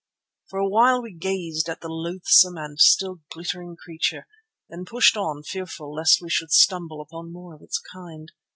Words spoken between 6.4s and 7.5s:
stumble upon